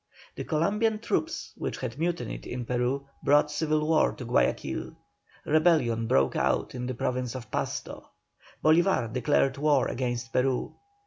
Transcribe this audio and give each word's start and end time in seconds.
The 0.33 0.43
Columbian 0.45 0.97
troops 0.97 1.53
which 1.55 1.77
had 1.77 1.99
mutinied 1.99 2.47
in 2.47 2.65
Peru 2.65 3.07
brought 3.21 3.51
civil 3.51 3.87
war 3.87 4.11
to 4.13 4.25
Guayaquil. 4.25 4.95
Rebellion 5.45 6.07
broke 6.07 6.35
out 6.35 6.73
in 6.73 6.87
the 6.87 6.95
Province 6.95 7.35
of 7.35 7.51
Pasto. 7.51 8.07
Bolívar 8.65 9.13
declared 9.13 9.59
war 9.59 9.87
against 9.87 10.33
Peru. 10.33 10.73